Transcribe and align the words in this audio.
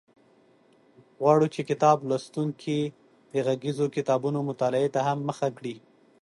غواړو 1.19 1.45
چې 1.53 1.61
کتاب 1.69 1.97
لوستونکي 2.09 2.79
د 3.31 3.33
غږیزو 3.47 3.85
کتابونو 3.95 4.39
مطالعې 4.49 4.89
ته 4.95 4.99
هم 5.07 5.19
مخه 5.29 5.47
کړي. 5.57 5.75